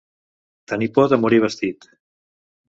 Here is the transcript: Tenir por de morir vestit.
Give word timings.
Tenir 0.71 0.87
por 0.95 1.11
de 1.11 1.19
morir 1.27 1.41
vestit. 1.45 1.89